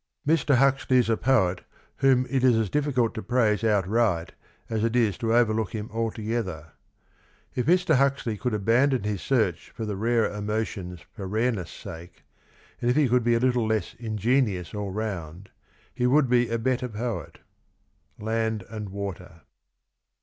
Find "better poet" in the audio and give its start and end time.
16.57-17.37